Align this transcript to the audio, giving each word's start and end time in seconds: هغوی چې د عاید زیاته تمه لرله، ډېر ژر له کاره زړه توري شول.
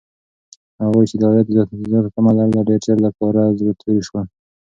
هغوی 0.83 1.05
چې 1.09 1.15
د 1.17 1.23
عاید 1.29 1.47
زیاته 1.85 2.09
تمه 2.15 2.31
لرله، 2.37 2.61
ډېر 2.69 2.79
ژر 2.85 2.97
له 3.05 3.09
کاره 3.17 3.43
زړه 3.59 3.73
توري 3.79 4.01
شول. 4.07 4.25